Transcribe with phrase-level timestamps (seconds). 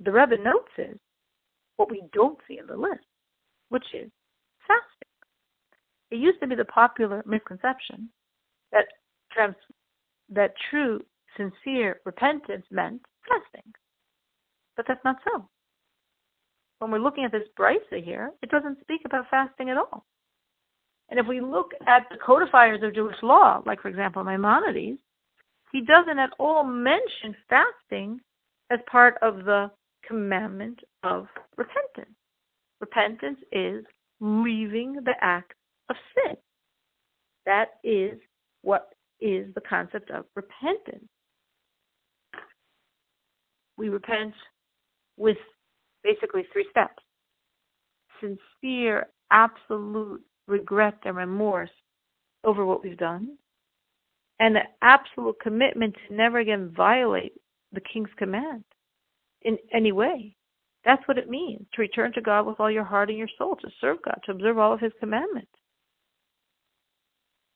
[0.00, 0.98] the Rebbe notes is
[1.76, 3.04] what we don't see in the list,
[3.68, 4.10] which is
[4.66, 5.08] fasting.
[6.10, 8.10] It used to be the popular misconception
[8.72, 8.86] that
[9.32, 9.56] trans-
[10.28, 11.04] that true,
[11.36, 13.74] sincere repentance meant fasting.
[14.76, 15.48] But that's not so.
[16.78, 20.04] When we're looking at this braisa here, it doesn't speak about fasting at all.
[21.08, 24.98] And if we look at the codifiers of Jewish law, like for example Maimonides,
[25.72, 28.20] he doesn't at all mention fasting
[28.70, 29.70] as part of the
[30.06, 31.26] commandment of
[31.56, 32.16] repentance.
[32.80, 33.84] Repentance is
[34.20, 35.54] leaving the act
[35.90, 36.36] of sin.
[37.46, 38.18] That is
[38.62, 38.88] what
[39.20, 41.08] is the concept of repentance.
[43.76, 44.34] We repent
[45.16, 45.36] with
[46.02, 47.02] basically three steps
[48.20, 51.70] sincere, absolute regret and remorse
[52.44, 53.36] over what we've done,
[54.38, 57.32] and an absolute commitment to never again violate
[57.72, 58.64] the king's command
[59.44, 60.34] in any way.
[60.84, 63.56] That's what it means to return to God with all your heart and your soul,
[63.56, 65.50] to serve God, to observe all of His commandments.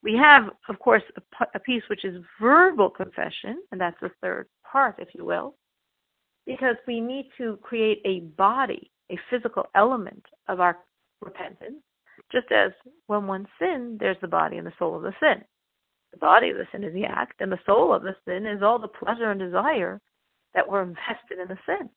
[0.02, 1.02] We have, of course,
[1.54, 5.56] a, piece which is verbal confession, and that's the third part, if you will,
[6.46, 10.78] because we need to create a body, a physical element of our
[11.20, 11.82] repentance,
[12.30, 12.70] just as
[13.08, 15.42] when one sins, there's the body and the soul of the sin.
[16.12, 18.62] The body of the sin is the act, and the soul of the sin is
[18.62, 20.00] all the pleasure and desire
[20.58, 21.88] that were invested in the sin.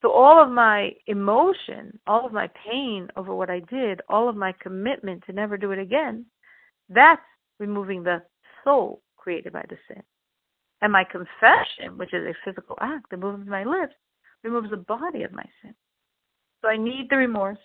[0.00, 4.36] So all of my emotion, all of my pain over what I did, all of
[4.36, 6.24] my commitment to never do it again,
[6.88, 7.20] that's
[7.58, 8.22] removing the
[8.64, 10.02] soul created by the sin.
[10.80, 13.92] And my confession, which is a physical act that moves my lips,
[14.42, 15.74] removes the body of my sin.
[16.62, 17.58] So I need the remorse.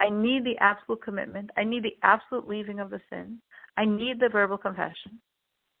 [0.00, 1.48] I need the absolute commitment.
[1.56, 3.38] I need the absolute leaving of the sin.
[3.78, 5.18] I need the verbal confession.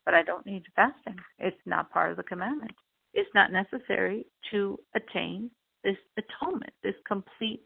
[0.06, 1.16] But I don't need fasting.
[1.38, 2.72] It's not part of the commandment.
[3.14, 5.50] It's not necessary to attain
[5.84, 7.62] this atonement, this complete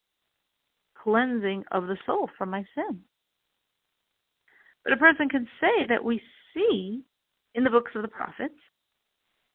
[1.02, 3.00] cleansing of the soul from my sin.
[4.84, 6.20] But a person can say that we
[6.54, 7.02] see
[7.54, 8.54] in the books of the prophets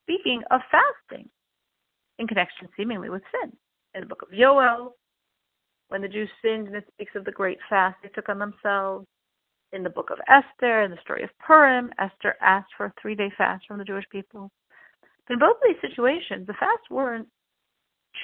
[0.04, 1.28] speaking of fasting
[2.18, 3.52] in connection seemingly with sin.
[3.94, 4.92] In the book of Yoel,
[5.88, 9.06] when the Jews sinned and it speaks of the great fast they took on themselves.
[9.72, 13.14] In the book of Esther, in the story of Purim, Esther asked for a three
[13.14, 14.50] day fast from the Jewish people.
[15.30, 17.28] In both of these situations, the fasts weren't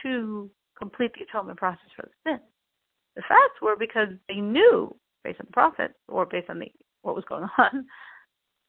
[0.02, 2.40] to complete the atonement process for the sin.
[3.16, 4.94] The fasts were because they knew,
[5.24, 6.70] based on the prophet or based on the
[7.02, 7.86] what was going on,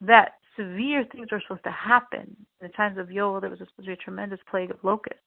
[0.02, 2.36] that severe things were supposed to happen.
[2.62, 5.24] In the times of Yoel, there was supposed to be a tremendous plague of locusts.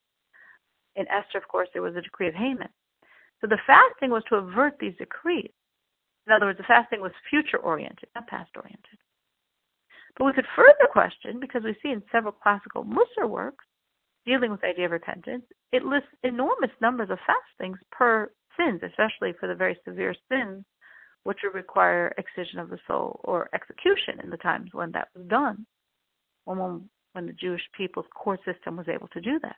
[0.96, 2.68] In Esther, of course, there was a decree of Haman.
[3.40, 5.50] So the fasting was to avert these decrees.
[6.26, 8.98] In other words, the fasting was future oriented, not past oriented.
[10.16, 13.64] But we could further question, because we see in several classical Musar works
[14.26, 19.32] dealing with the idea of repentance, it lists enormous numbers of fastings per sins, especially
[19.40, 20.64] for the very severe sins
[21.24, 25.26] which would require excision of the soul or execution in the times when that was
[25.28, 25.64] done,
[26.44, 29.56] when, when the Jewish people's court system was able to do that.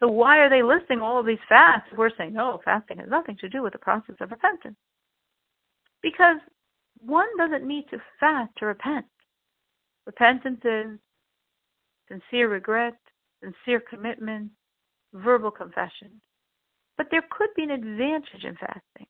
[0.00, 1.88] So why are they listing all of these fasts?
[1.96, 4.76] We're saying, no, fasting has nothing to do with the process of repentance.
[6.02, 6.36] Because
[7.00, 9.06] one doesn't need to fast to repent.
[10.06, 10.98] Repentance is
[12.08, 12.96] sincere regret,
[13.42, 14.50] sincere commitment,
[15.12, 16.20] verbal confession.
[16.96, 19.06] But there could be an advantage in fasting,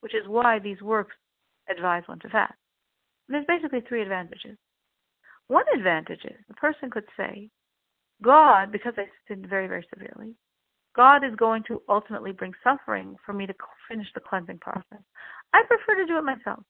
[0.00, 1.16] which is why these works
[1.68, 2.54] advise one to fast.
[3.28, 4.56] And there's basically three advantages.
[5.48, 7.50] One advantage is the person could say,
[8.22, 10.34] God, because I sinned very, very severely,
[10.94, 13.54] God is going to ultimately bring suffering for me to
[13.88, 15.02] finish the cleansing process.
[15.52, 16.64] I prefer to do it myself.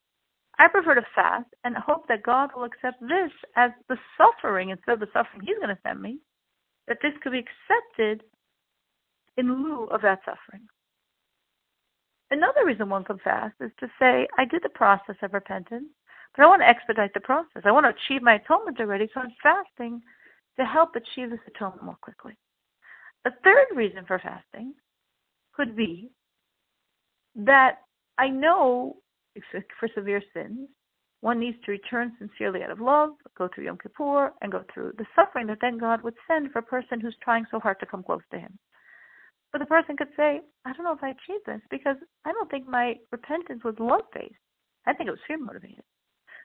[0.59, 4.95] I prefer to fast and hope that God will accept this as the suffering instead
[4.95, 6.19] of the suffering He's going to send me,
[6.89, 8.25] that this could be accepted
[9.37, 10.67] in lieu of that suffering.
[12.31, 15.87] Another reason one can fast is to say, I did the process of repentance,
[16.37, 17.63] but I want to expedite the process.
[17.65, 20.03] I want to achieve my atonement already, so I'm fasting
[20.59, 22.37] to help achieve this atonement more quickly.
[23.25, 24.75] A third reason for fasting
[25.55, 26.11] could be
[27.37, 27.79] that
[28.19, 28.97] I know
[29.51, 30.69] for severe sins,
[31.21, 34.93] one needs to return sincerely out of love, go through Yom Kippur, and go through
[34.99, 37.87] the suffering that then God would send for a person who's trying so hard to
[37.87, 38.57] come close to Him.
[39.53, 42.51] But the person could say, I don't know if I achieved this because I don't
[42.51, 44.35] think my repentance was love based.
[44.87, 45.83] I think it was fear motivated.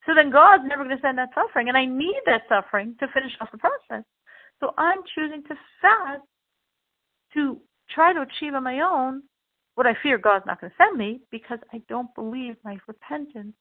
[0.06, 3.08] So then God's never going to send that suffering, and I need that suffering to
[3.14, 4.04] finish off the process.
[4.60, 6.24] So I'm choosing to fast
[7.36, 7.60] to
[7.94, 9.24] try to achieve on my own
[9.76, 13.56] what I fear God's not going to send me because I don't believe my repentance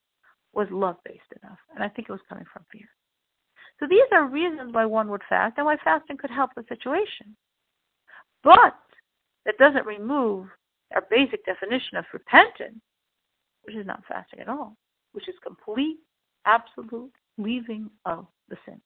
[0.53, 1.59] was love based enough.
[1.75, 2.89] And I think it was coming from fear.
[3.81, 7.35] So these are reasons why one would fast and why fasting could help the situation.
[8.45, 8.77] But
[9.47, 10.47] that doesn't remove
[10.95, 12.81] our basic definition of repentance,
[13.63, 14.77] which is not fasting at all,
[15.13, 15.99] which is complete,
[16.45, 18.81] absolute leaving of the sin.